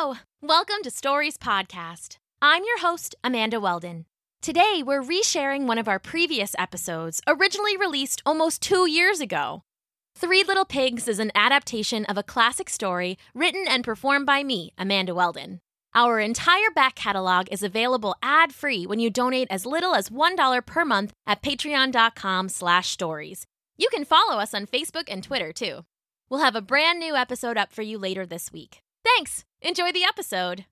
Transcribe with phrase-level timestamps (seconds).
[0.00, 2.16] Welcome to Stories Podcast.
[2.40, 4.06] I'm your host, Amanda Weldon.
[4.40, 9.62] Today, we're resharing one of our previous episodes, originally released almost two years ago.
[10.16, 14.72] Three Little Pigs is an adaptation of a classic story written and performed by me,
[14.78, 15.60] Amanda Weldon.
[15.94, 20.84] Our entire back catalog is available ad-free when you donate as little as $1 per
[20.86, 23.44] month at patreon.com slash stories.
[23.76, 25.84] You can follow us on Facebook and Twitter, too.
[26.30, 28.80] We'll have a brand new episode up for you later this week.
[29.04, 29.44] Thanks!
[29.62, 30.64] Enjoy the episode.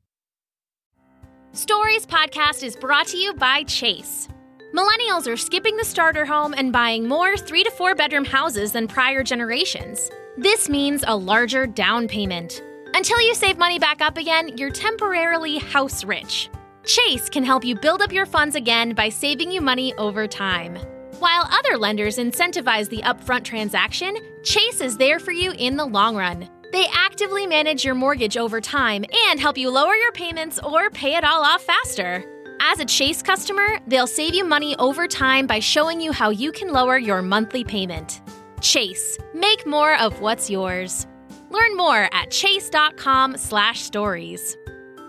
[1.53, 4.29] Stories Podcast is brought to you by Chase.
[4.75, 8.87] Millennials are skipping the starter home and buying more three to four bedroom houses than
[8.87, 10.11] prior generations.
[10.37, 12.63] This means a larger down payment.
[12.95, 16.51] Until you save money back up again, you're temporarily house rich.
[16.85, 20.77] Chase can help you build up your funds again by saving you money over time.
[21.19, 26.15] While other lenders incentivize the upfront transaction, Chase is there for you in the long
[26.15, 26.49] run.
[26.71, 31.17] They actively manage your mortgage over time and help you lower your payments or pay
[31.17, 32.23] it all off faster.
[32.61, 36.53] As a Chase customer, they'll save you money over time by showing you how you
[36.53, 38.21] can lower your monthly payment.
[38.61, 41.07] Chase, make more of what's yours.
[41.51, 44.58] Learn more at chase.com/stories.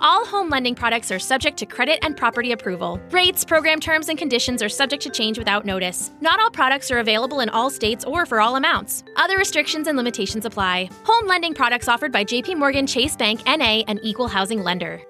[0.01, 3.01] All home lending products are subject to credit and property approval.
[3.11, 6.11] Rates, program terms, and conditions are subject to change without notice.
[6.21, 9.03] Not all products are available in all states or for all amounts.
[9.17, 10.89] Other restrictions and limitations apply.
[11.03, 15.01] Home lending products offered by JP Morgan Chase Bank NA an Equal Housing Lender.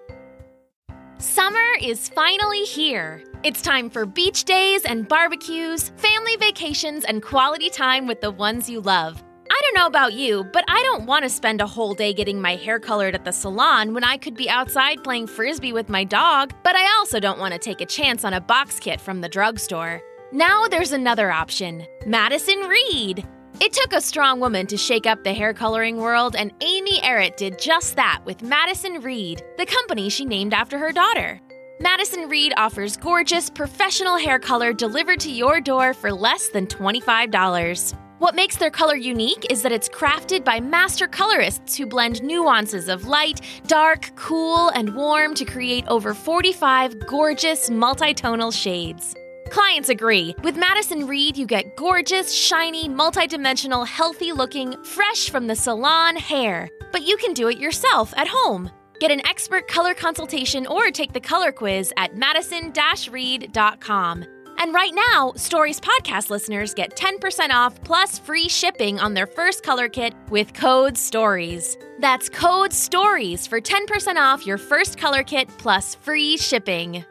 [1.20, 3.24] Summer is finally here.
[3.44, 8.68] It's time for beach days and barbecues, family vacations, and quality time with the ones
[8.68, 9.24] you love.
[9.60, 12.40] I don't know about you, but I don't want to spend a whole day getting
[12.40, 16.06] my hair colored at the salon when I could be outside playing frisbee with my
[16.06, 19.20] dog, but I also don't want to take a chance on a box kit from
[19.20, 20.02] the drugstore.
[20.32, 23.28] Now there's another option Madison Reed.
[23.60, 27.36] It took a strong woman to shake up the hair coloring world, and Amy Errett
[27.36, 31.38] did just that with Madison Reed, the company she named after her daughter.
[31.82, 37.98] Madison Reed offers gorgeous, professional hair color delivered to your door for less than $25.
[38.20, 42.90] What makes their color unique is that it's crafted by master colorists who blend nuances
[42.90, 49.16] of light, dark, cool, and warm to create over 45 gorgeous multitonal shades.
[49.52, 50.36] Clients agree.
[50.44, 56.70] With Madison Reed, you get gorgeous, shiny, multidimensional, healthy looking, fresh from the salon hair.
[56.92, 58.70] But you can do it yourself at home.
[59.00, 62.74] Get an expert color consultation or take the color quiz at madison
[63.10, 64.26] reed.com.
[64.60, 69.64] And right now, Stories Podcast listeners get 10% off plus free shipping on their first
[69.64, 71.78] color kit with code STORIES.
[72.00, 77.06] That's code STORIES for 10% off your first color kit plus free shipping.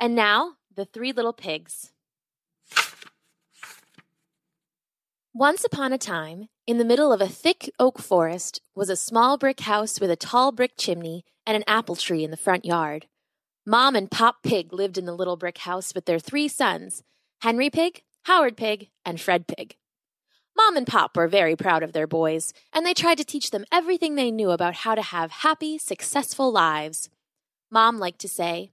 [0.00, 1.92] And now, the three little pigs.
[5.34, 9.36] Once upon a time, in the middle of a thick oak forest, was a small
[9.36, 13.04] brick house with a tall brick chimney and an apple tree in the front yard.
[13.68, 17.02] Mom and Pop Pig lived in the little brick house with their three sons
[17.42, 19.76] Henry Pig, Howard Pig, and Fred Pig.
[20.56, 23.66] Mom and Pop were very proud of their boys, and they tried to teach them
[23.70, 27.10] everything they knew about how to have happy, successful lives.
[27.70, 28.70] Mom liked to say,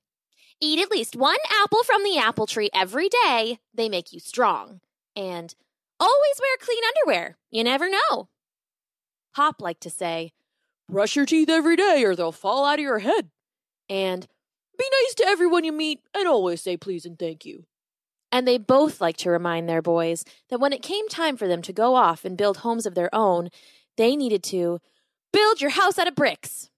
[0.62, 3.60] Eat at least one apple from the apple tree every day.
[3.74, 4.80] They make you strong.
[5.14, 5.54] And
[6.00, 7.38] always wear clean underwear.
[7.52, 8.30] You never know.
[9.36, 10.32] Pop liked to say,
[10.90, 13.30] Brush your teeth every day or they'll fall out of your head.
[13.90, 14.26] And
[14.78, 17.66] be nice to everyone you meet and always say please and thank you.
[18.32, 21.62] And they both liked to remind their boys that when it came time for them
[21.62, 23.50] to go off and build homes of their own,
[23.98, 24.80] they needed to
[25.32, 26.70] build your house out of bricks.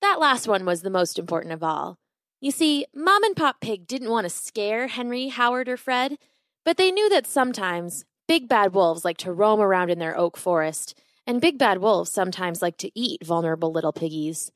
[0.00, 1.98] That last one was the most important of all.
[2.40, 6.18] You see, Mom and Pop Pig didn't want to scare Henry, Howard, or Fred,
[6.64, 10.36] but they knew that sometimes big bad wolves like to roam around in their oak
[10.36, 14.50] forest, and big bad wolves sometimes like to eat vulnerable little piggies.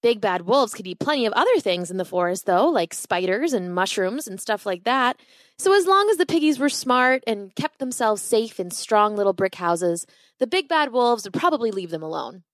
[0.00, 3.52] Big bad wolves could eat plenty of other things in the forest, though, like spiders
[3.52, 5.20] and mushrooms and stuff like that.
[5.58, 9.32] So, as long as the piggies were smart and kept themselves safe in strong little
[9.32, 10.06] brick houses,
[10.38, 12.44] the big bad wolves would probably leave them alone.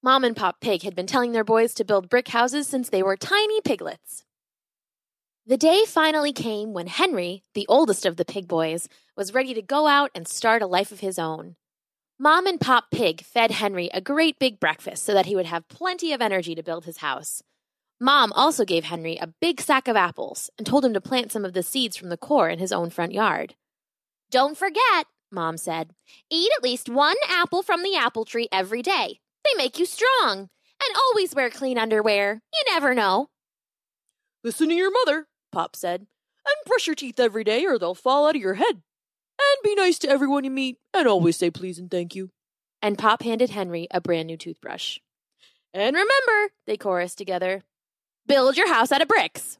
[0.00, 3.02] Mom and Pop Pig had been telling their boys to build brick houses since they
[3.02, 4.24] were tiny piglets.
[5.46, 9.62] The day finally came when Henry, the oldest of the pig boys, was ready to
[9.62, 11.56] go out and start a life of his own.
[12.22, 15.66] Mom and Pop Pig fed Henry a great big breakfast so that he would have
[15.68, 17.42] plenty of energy to build his house.
[17.98, 21.46] Mom also gave Henry a big sack of apples and told him to plant some
[21.46, 23.54] of the seeds from the core in his own front yard.
[24.30, 25.94] Don't forget, Mom said,
[26.30, 29.20] eat at least one apple from the apple tree every day.
[29.42, 30.50] They make you strong.
[30.82, 32.42] And always wear clean underwear.
[32.52, 33.30] You never know.
[34.44, 38.28] Listen to your mother, Pop said, and brush your teeth every day or they'll fall
[38.28, 38.82] out of your head.
[39.50, 42.30] And be nice to everyone you meet, and always say please and thank you.
[42.80, 44.98] And Pop handed Henry a brand new toothbrush.
[45.74, 47.62] And remember, they chorused together,
[48.26, 49.58] build your house out of bricks.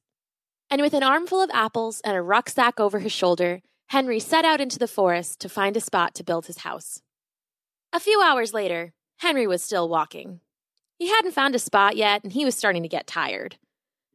[0.71, 4.61] And with an armful of apples and a rucksack over his shoulder, Henry set out
[4.61, 7.03] into the forest to find a spot to build his house.
[7.93, 10.41] A few hours later, Henry was still walking.
[10.97, 13.57] He hadn't found a spot yet, and he was starting to get tired.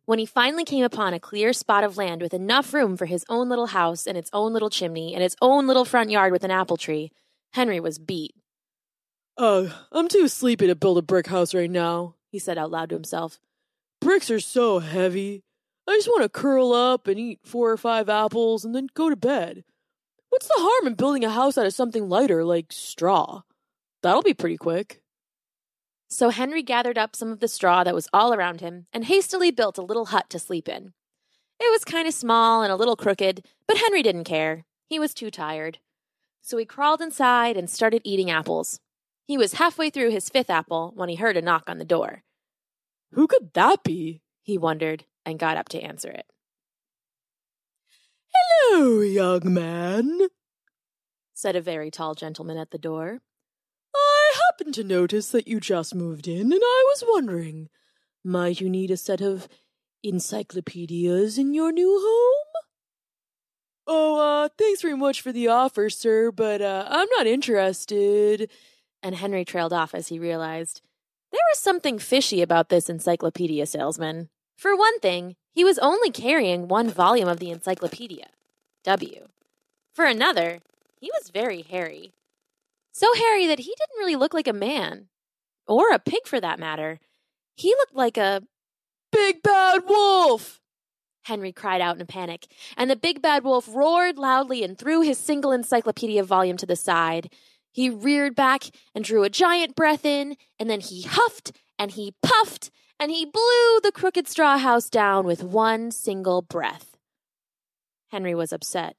[0.06, 3.26] When he finally came upon a clear spot of land with enough room for his
[3.28, 6.44] own little house and its own little chimney and its own little front yard with
[6.44, 7.12] an apple tree,
[7.54, 8.36] Henry was beat.
[9.38, 12.90] Ugh, I'm too sleepy to build a brick house right now, he said out loud
[12.90, 13.40] to himself.
[14.00, 15.44] Bricks are so heavy.
[15.88, 19.10] I just want to curl up and eat four or five apples and then go
[19.10, 19.64] to bed.
[20.30, 23.42] What's the harm in building a house out of something lighter like straw?
[24.04, 25.02] That'll be pretty quick.
[26.16, 29.52] So Henry gathered up some of the straw that was all around him and hastily
[29.52, 30.94] built a little hut to sleep in.
[31.60, 34.64] It was kind of small and a little crooked, but Henry didn't care.
[34.88, 35.80] He was too tired.
[36.42, 38.80] So he crawled inside and started eating apples.
[39.26, 42.24] He was halfway through his fifth apple when he heard a knock on the door.
[43.12, 44.22] Who could that be?
[44.42, 46.28] He wondered and got up to answer it.
[48.34, 50.30] Hello, young man,
[51.34, 53.20] said a very tall gentleman at the door.
[54.58, 57.68] Happened to notice that you just moved in, and I was wondering,
[58.24, 59.50] might you need a set of
[60.02, 62.64] encyclopedias in your new home?
[63.86, 68.50] Oh, uh, thanks very much for the offer, sir, but, uh, I'm not interested.
[69.04, 70.82] And Henry trailed off as he realized
[71.34, 74.30] there was something fishy about this encyclopedia salesman.
[74.56, 78.28] For one thing, he was only carrying one volume of the encyclopedia,
[78.86, 79.28] W.
[79.92, 80.60] For another,
[81.02, 82.14] he was very hairy.
[82.96, 85.10] So hairy that he didn't really look like a man,
[85.68, 87.02] or a pig for that matter.
[87.54, 88.44] He looked like a
[89.12, 90.62] big bad wolf.
[91.24, 92.48] Henry cried out in a panic,
[92.78, 96.78] and the big bad wolf roared loudly and threw his single encyclopedia volume to the
[96.78, 97.34] side.
[97.74, 98.64] He reared back
[98.96, 103.26] and drew a giant breath in, and then he huffed and he puffed and he
[103.26, 106.96] blew the crooked straw house down with one single breath.
[108.08, 108.96] Henry was upset.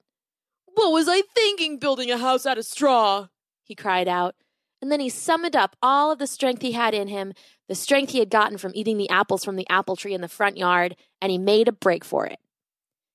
[0.67, 3.29] What was I thinking building a house out of straw?
[3.67, 4.35] He cried out.
[4.81, 7.33] And then he summoned up all of the strength he had in him,
[7.69, 10.29] the strength he had gotten from eating the apples from the apple tree in the
[10.29, 12.39] front yard, and he made a break for it.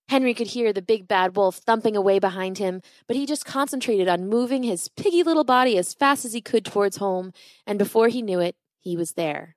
[0.10, 4.10] Henry could hear the big bad wolf thumping away behind him, but he just concentrated
[4.10, 7.32] on moving his piggy little body as fast as he could towards home,
[7.66, 9.56] and before he knew it, he was there.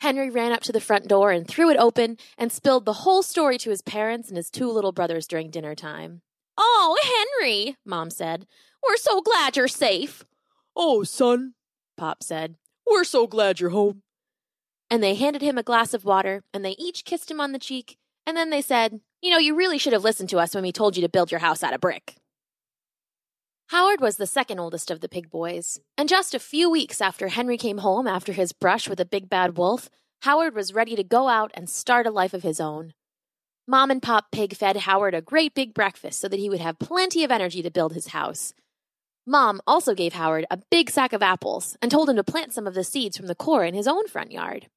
[0.00, 3.22] Henry ran up to the front door and threw it open and spilled the whole
[3.22, 6.22] story to his parents and his two little brothers during dinner time.
[6.56, 6.96] Oh,
[7.40, 8.46] Henry, Mom said,
[8.82, 10.24] we're so glad you're safe.
[10.76, 11.54] Oh, son,
[11.96, 12.56] Pop said,
[12.90, 14.02] we're so glad you're home.
[14.90, 17.58] And they handed him a glass of water and they each kissed him on the
[17.58, 20.64] cheek, and then they said, You know, you really should have listened to us when
[20.64, 22.16] we told you to build your house out of brick.
[23.68, 27.28] Howard was the second oldest of the pig boys, and just a few weeks after
[27.28, 29.90] Henry came home after his brush with a big bad wolf,
[30.22, 32.94] Howard was ready to go out and start a life of his own.
[33.66, 36.78] Mom and Pop Pig fed Howard a great big breakfast so that he would have
[36.78, 38.54] plenty of energy to build his house.
[39.30, 42.66] Mom also gave Howard a big sack of apples and told him to plant some
[42.66, 44.68] of the seeds from the core in his own front yard.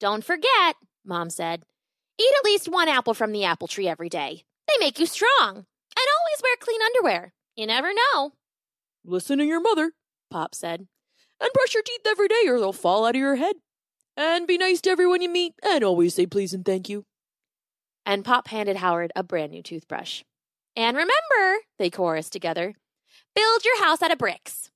[0.00, 1.62] Don't forget, Mom said,
[2.18, 4.44] eat at least one apple from the apple tree every day.
[4.66, 5.56] They make you strong.
[5.56, 7.34] And always wear clean underwear.
[7.54, 8.32] You never know.
[9.04, 9.92] Listen to your mother,
[10.30, 10.86] Pop said.
[11.38, 13.56] And brush your teeth every day or they'll fall out of your head.
[14.16, 17.04] And be nice to everyone you meet and always say please and thank you.
[18.06, 20.22] And Pop handed Howard a brand new toothbrush.
[20.74, 22.74] And remember, they chorused together,
[23.34, 24.70] build your house out of bricks.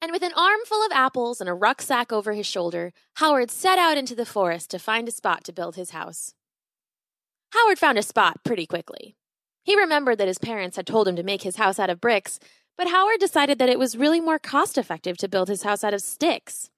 [0.00, 3.96] And with an armful of apples and a rucksack over his shoulder, Howard set out
[3.96, 6.34] into the forest to find a spot to build his house.
[7.52, 9.14] Howard found a spot pretty quickly.
[9.62, 12.40] He remembered that his parents had told him to make his house out of bricks,
[12.76, 15.94] but Howard decided that it was really more cost effective to build his house out
[15.94, 16.70] of sticks.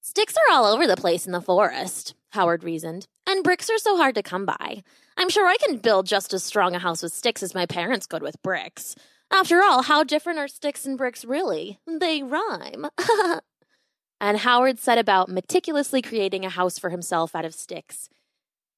[0.00, 3.96] Sticks are all over the place in the forest, Howard reasoned, and bricks are so
[3.96, 4.82] hard to come by.
[5.16, 8.06] I'm sure I can build just as strong a house with sticks as my parents
[8.06, 8.96] could with bricks.
[9.30, 11.78] After all, how different are sticks and bricks really?
[11.86, 12.86] They rhyme.
[14.20, 18.08] and Howard set about meticulously creating a house for himself out of sticks.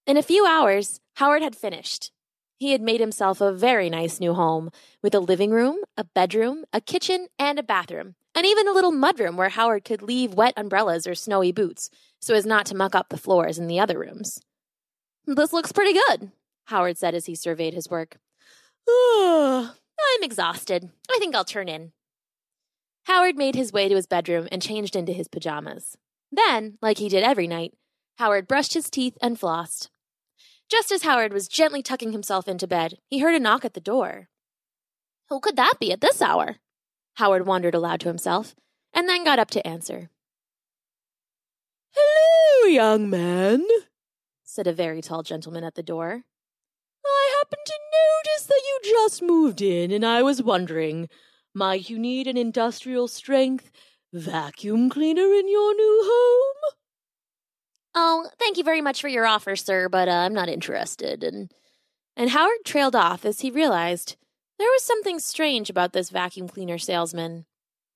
[0.07, 2.13] In a few hours, Howard had finished,
[2.63, 4.71] he had made himself a very nice new home
[5.03, 8.93] with a living room, a bedroom, a kitchen, and a bathroom, and even a little
[8.93, 11.91] mudroom where Howard could leave wet umbrellas or snowy boots
[12.21, 14.41] so as not to muck up the floors in the other rooms.
[15.27, 16.31] This looks pretty good,
[16.67, 18.19] Howard said as he surveyed his work.
[19.99, 20.91] I'm exhausted.
[21.11, 21.93] I think I'll turn in.
[23.05, 25.97] Howard made his way to his bedroom and changed into his pajamas.
[26.31, 27.75] Then, like he did every night,
[28.19, 29.89] Howard brushed his teeth and flossed.
[30.71, 33.81] Just as Howard was gently tucking himself into bed, he heard a knock at the
[33.81, 34.29] door.
[35.29, 36.57] Who could that be at this hour?
[37.15, 38.55] Howard wondered aloud to himself,
[38.95, 40.11] and then got up to answer.
[41.95, 43.67] Hello, young man,
[44.45, 46.25] said a very tall gentleman at the door.
[47.53, 47.79] I happen to
[48.31, 51.09] notice that you just moved in, and I was wondering,
[51.55, 53.71] might you need an industrial strength
[54.13, 56.75] vacuum cleaner in your new home?
[57.95, 61.23] Oh, thank you very much for your offer, sir, but uh, I'm not interested.
[61.23, 61.51] And
[62.17, 64.17] and Howard trailed off as he realized
[64.59, 67.47] there was something strange about this vacuum cleaner salesman.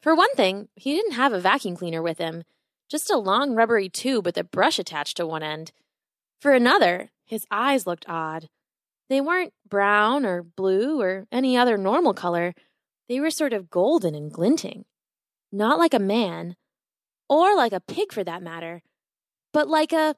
[0.02, 2.44] For one thing, he didn't have a vacuum cleaner with him,
[2.90, 5.72] just a long rubbery tube with a brush attached to one end.
[6.40, 8.48] For another, his eyes looked odd.
[9.08, 12.54] They weren't brown or blue or any other normal color.
[13.08, 14.84] They were sort of golden and glinting.
[15.52, 16.56] Not like a man,
[17.28, 18.82] or like a pig for that matter,
[19.52, 20.16] but like a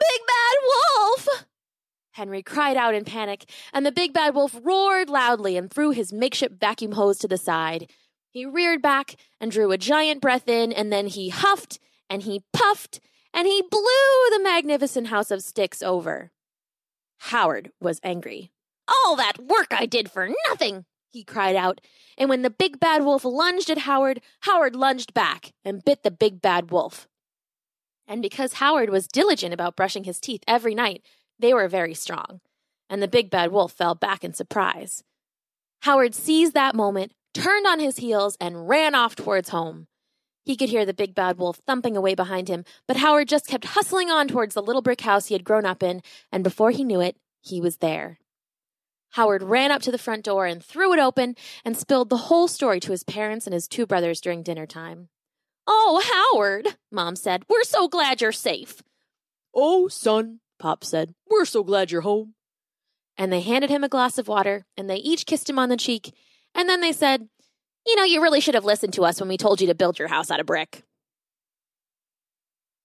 [0.00, 1.44] big bad wolf!
[2.12, 6.12] Henry cried out in panic, and the big bad wolf roared loudly and threw his
[6.12, 7.90] makeshift vacuum hose to the side.
[8.30, 12.44] He reared back and drew a giant breath in, and then he huffed and he
[12.52, 13.00] puffed
[13.32, 16.30] and he blew the magnificent house of sticks over.
[17.28, 18.50] Howard was angry.
[18.86, 21.80] All that work I did for nothing, he cried out.
[22.18, 26.10] And when the big bad wolf lunged at Howard, Howard lunged back and bit the
[26.10, 27.08] big bad wolf.
[28.06, 31.02] And because Howard was diligent about brushing his teeth every night,
[31.38, 32.40] they were very strong.
[32.90, 35.02] And the big bad wolf fell back in surprise.
[35.80, 39.86] Howard seized that moment, turned on his heels, and ran off towards home.
[40.44, 43.64] He could hear the big bad wolf thumping away behind him, but Howard just kept
[43.64, 46.84] hustling on towards the little brick house he had grown up in, and before he
[46.84, 48.18] knew it, he was there.
[49.12, 52.48] Howard ran up to the front door and threw it open and spilled the whole
[52.48, 55.08] story to his parents and his two brothers during dinner time.
[55.66, 56.02] Oh,
[56.34, 58.82] Howard, Mom said, we're so glad you're safe.
[59.54, 62.34] Oh, son, Pop said, we're so glad you're home.
[63.16, 65.76] And they handed him a glass of water, and they each kissed him on the
[65.76, 66.12] cheek,
[66.54, 67.28] and then they said,
[67.86, 69.98] you know, you really should have listened to us when we told you to build
[69.98, 70.82] your house out of brick.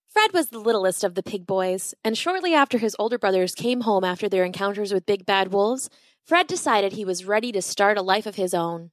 [0.09, 3.81] Fred was the littlest of the pig boys, and shortly after his older brothers came
[3.81, 5.89] home after their encounters with big bad wolves,
[6.25, 8.91] Fred decided he was ready to start a life of his own.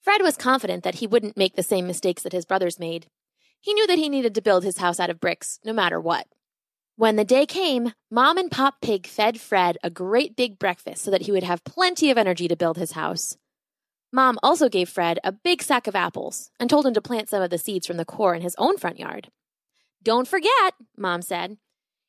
[0.00, 3.06] Fred was confident that he wouldn't make the same mistakes that his brothers made.
[3.60, 6.26] He knew that he needed to build his house out of bricks, no matter what.
[6.96, 11.10] When the day came, Mom and Pop Pig fed Fred a great big breakfast so
[11.10, 13.36] that he would have plenty of energy to build his house.
[14.12, 17.42] Mom also gave Fred a big sack of apples and told him to plant some
[17.42, 19.30] of the seeds from the core in his own front yard.
[20.02, 21.58] Don't forget, Mom said,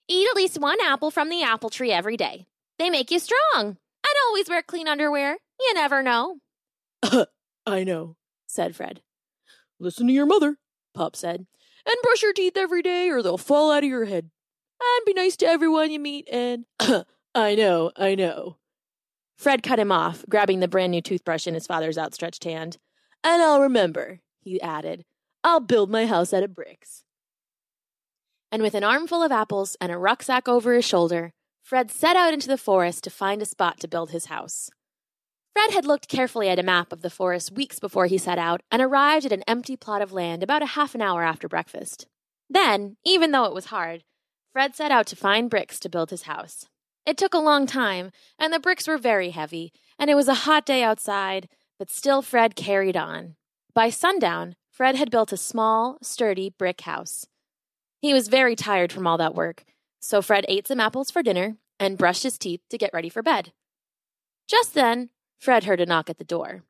[0.08, 2.48] eat at least one apple from the apple tree every day.
[2.80, 3.78] They make you strong.
[4.04, 5.38] And always wear clean underwear.
[5.60, 6.38] You never know.
[7.68, 8.16] I know,
[8.48, 9.02] said Fred.
[9.80, 10.58] Listen to your mother,
[10.96, 11.46] Pop said,
[11.86, 14.32] and brush your teeth every day or they'll fall out of your head.
[14.82, 16.66] And be nice to everyone you meet and.
[17.36, 18.58] I know, I know,
[19.42, 22.78] Fred cut him off, grabbing the brand new toothbrush in his father's outstretched hand.
[23.24, 25.04] And I'll remember, he added.
[25.44, 27.04] I'll build my house out of bricks.
[28.52, 31.34] And with an armful of apples and a rucksack over his shoulder,
[31.64, 34.70] Fred set out into the forest to find a spot to build his house.
[35.54, 38.62] Fred had looked carefully at a map of the forest weeks before he set out
[38.72, 42.06] and arrived at an empty plot of land about a half an hour after breakfast.
[42.48, 44.04] Then, even though it was hard,
[44.54, 46.68] Fred set out to find bricks to build his house.
[47.06, 50.46] It took a long time, and the bricks were very heavy, and it was a
[50.46, 53.36] hot day outside, but still Fred carried on.
[53.74, 57.26] By sundown, Fred had built a small, sturdy brick house.
[58.00, 59.64] He was very tired from all that work,
[60.00, 63.24] so Fred ate some apples for dinner and brushed his teeth to get ready for
[63.24, 63.52] bed.
[64.48, 66.64] Just then, Fred heard a knock at the door.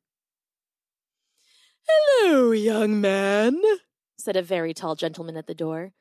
[1.86, 3.60] Hello, young man,
[4.16, 5.92] said a very tall gentleman at the door.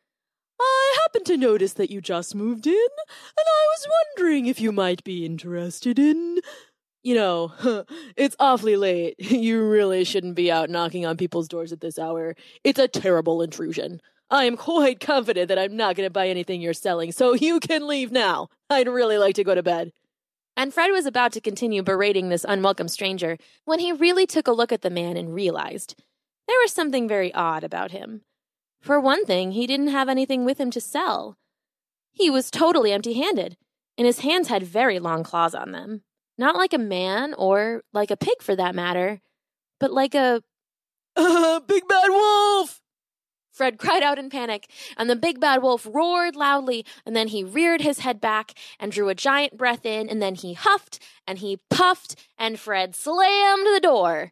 [1.11, 5.03] Happened to notice that you just moved in, and I was wondering if you might
[5.03, 6.39] be interested in.
[7.03, 7.51] You know,
[8.15, 9.15] it's awfully late.
[9.19, 12.37] You really shouldn't be out knocking on people's doors at this hour.
[12.63, 13.99] It's a terrible intrusion.
[14.29, 17.59] I am quite confident that I'm not going to buy anything you're selling, so you
[17.59, 18.47] can leave now.
[18.69, 19.91] I'd really like to go to bed.
[20.55, 24.53] And Fred was about to continue berating this unwelcome stranger when he really took a
[24.53, 26.01] look at the man and realized
[26.47, 28.21] there was something very odd about him.
[28.81, 31.37] For one thing, he didn't have anything with him to sell.
[32.11, 33.55] He was totally empty handed,
[33.97, 36.01] and his hands had very long claws on them.
[36.37, 39.21] Not like a man, or like a pig for that matter,
[39.79, 40.41] but like a.
[41.15, 42.81] Uh, big bad wolf!
[43.51, 47.43] Fred cried out in panic, and the big bad wolf roared loudly, and then he
[47.43, 51.39] reared his head back and drew a giant breath in, and then he huffed and
[51.39, 54.31] he puffed, and Fred slammed the door.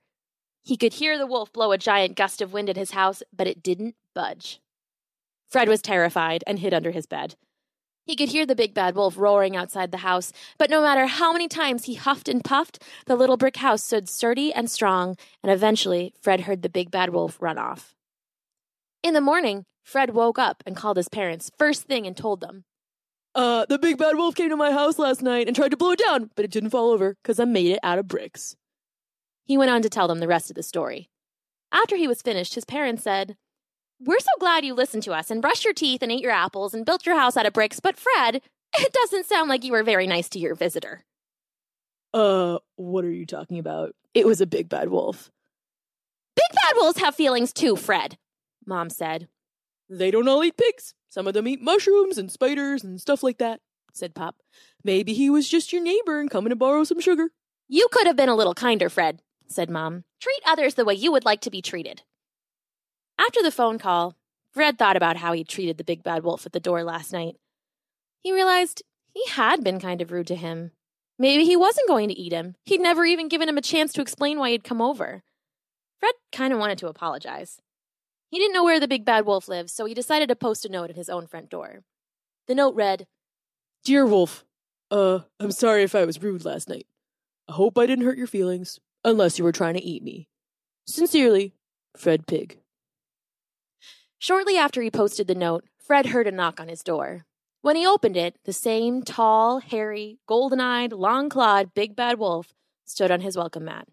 [0.63, 3.47] He could hear the wolf blow a giant gust of wind at his house, but
[3.47, 4.59] it didn't budge.
[5.47, 7.35] Fred was terrified and hid under his bed.
[8.05, 11.31] He could hear the big bad wolf roaring outside the house, but no matter how
[11.31, 15.51] many times he huffed and puffed, the little brick house stood sturdy and strong, and
[15.51, 17.93] eventually Fred heard the big bad wolf run off.
[19.03, 22.63] In the morning, Fred woke up and called his parents first thing and told them.
[23.35, 25.91] Uh, the big bad wolf came to my house last night and tried to blow
[25.91, 28.55] it down, but it didn't fall over because I made it out of bricks.
[29.49, 31.09] He went on to tell them the rest of the story.
[31.71, 33.35] After he was finished, his parents said,
[33.99, 36.75] We're so glad you listened to us and brushed your teeth and ate your apples
[36.75, 38.43] and built your house out of bricks, but Fred,
[38.77, 41.03] it doesn't sound like you were very nice to your visitor.
[42.13, 43.95] Uh, what are you talking about?
[44.13, 45.31] It was a big bad wolf.
[46.35, 48.19] Big bad wolves have feelings too, Fred,
[48.67, 49.29] Mom said.
[49.89, 50.93] They don't all eat pigs.
[51.09, 53.61] Some of them eat mushrooms and spiders and stuff like that,
[53.93, 54.35] said Pop.
[54.83, 57.29] Maybe he was just your neighbor and coming to borrow some sugar.
[57.67, 60.03] You could have been a little kinder, Fred, said Mom.
[60.19, 62.03] Treat others the way you would like to be treated.
[63.17, 64.15] After the phone call,
[64.51, 67.35] Fred thought about how he treated the big bad wolf at the door last night.
[68.21, 70.71] He realized he had been kind of rude to him.
[71.17, 72.55] Maybe he wasn't going to eat him.
[72.65, 75.23] He'd never even given him a chance to explain why he'd come over.
[75.99, 77.59] Fred kind of wanted to apologize.
[78.29, 80.69] He didn't know where the big bad wolf lived, so he decided to post a
[80.69, 81.83] note at his own front door.
[82.47, 83.07] The note read
[83.83, 84.45] Dear Wolf,
[84.91, 86.87] uh, I'm sorry if I was rude last night.
[87.47, 90.27] I hope I didn't hurt your feelings, unless you were trying to eat me.
[90.85, 91.53] Sincerely,
[91.95, 92.59] Fred Pig.
[94.17, 97.25] Shortly after he posted the note, Fred heard a knock on his door.
[97.61, 102.53] When he opened it, the same tall, hairy, golden eyed, long clawed, big bad wolf
[102.85, 103.87] stood on his welcome mat.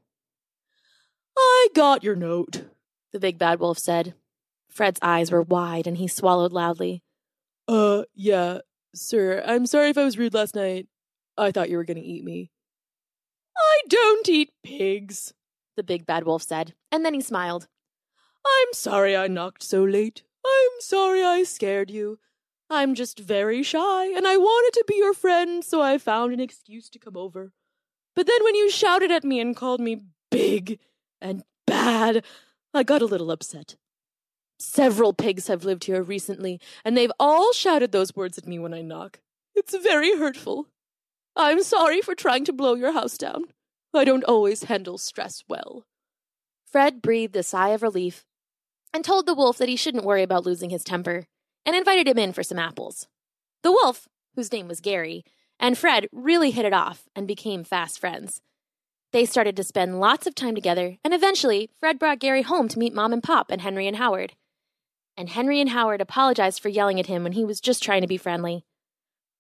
[1.36, 2.64] I got your note,
[3.12, 4.14] the big bad wolf said.
[4.68, 7.02] Fred's eyes were wide and he swallowed loudly.
[7.68, 8.58] Uh, yeah,
[8.94, 9.42] sir.
[9.46, 10.86] I'm sorry if I was rude last night.
[11.36, 12.50] I thought you were going to eat me.
[13.88, 15.32] Don't eat pigs,
[15.76, 17.68] the big bad wolf said, and then he smiled.
[18.44, 20.22] I'm sorry I knocked so late.
[20.44, 22.18] I'm sorry I scared you.
[22.68, 26.40] I'm just very shy, and I wanted to be your friend, so I found an
[26.40, 27.52] excuse to come over.
[28.16, 30.80] But then when you shouted at me and called me big
[31.20, 32.24] and bad,
[32.74, 33.76] I got a little upset.
[34.58, 38.74] Several pigs have lived here recently, and they've all shouted those words at me when
[38.74, 39.20] I knock.
[39.54, 40.66] It's very hurtful.
[41.36, 43.44] I'm sorry for trying to blow your house down.
[43.98, 45.86] I don't always handle stress well.
[46.64, 48.24] Fred breathed a sigh of relief
[48.92, 51.26] and told the wolf that he shouldn't worry about losing his temper
[51.64, 53.08] and invited him in for some apples.
[53.62, 55.24] The wolf, whose name was Gary,
[55.58, 58.40] and Fred really hit it off and became fast friends.
[59.12, 62.78] They started to spend lots of time together, and eventually, Fred brought Gary home to
[62.78, 64.34] meet Mom and Pop and Henry and Howard.
[65.16, 68.06] And Henry and Howard apologized for yelling at him when he was just trying to
[68.06, 68.66] be friendly.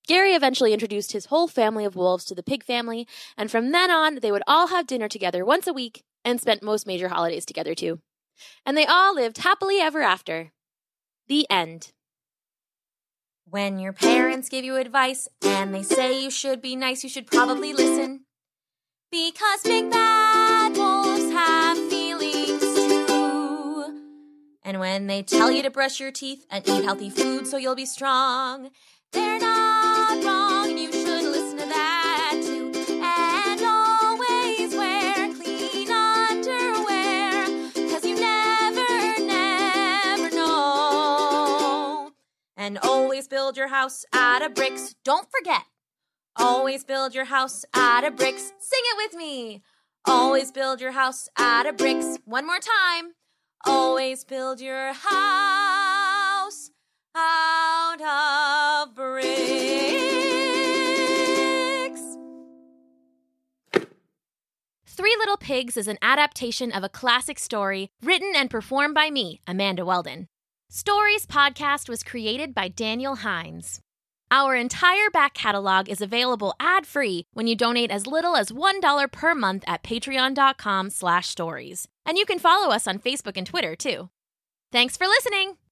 [0.06, 3.90] Gary eventually introduced his whole family of wolves to the pig family, and from then
[3.90, 7.44] on, they would all have dinner together once a week and spent most major holidays
[7.44, 8.00] together too.
[8.64, 10.52] And they all lived happily ever after.
[11.28, 11.92] The end.
[13.48, 17.26] When your parents give you advice and they say you should be nice, you should
[17.26, 18.26] probably listen.
[19.10, 24.02] Because big bad wolves have feelings too.
[24.64, 27.76] And when they tell you to brush your teeth and eat healthy food so you'll
[27.76, 28.70] be strong,
[29.12, 32.72] they're not wrong and you should listen to that too.
[33.02, 37.46] And always wear clean underwear,
[37.90, 42.12] cause you never, never know.
[42.56, 44.94] And always build your house out of bricks.
[45.04, 45.62] Don't forget.
[46.36, 48.52] Always build your house out of bricks.
[48.58, 49.62] Sing it with me.
[50.04, 52.18] Always build your house out of bricks.
[52.24, 53.12] One more time.
[53.64, 55.95] Always build your house
[57.16, 59.26] out of bricks.
[64.86, 69.40] Three Little Pigs is an adaptation of a classic story written and performed by me,
[69.46, 70.28] Amanda Weldon.
[70.68, 73.80] Stories podcast was created by Daniel Hines.
[74.30, 79.34] Our entire back catalog is available ad-free when you donate as little as $1 per
[79.36, 81.86] month at patreon.com slash stories.
[82.04, 84.10] And you can follow us on Facebook and Twitter, too.
[84.72, 85.65] Thanks for listening!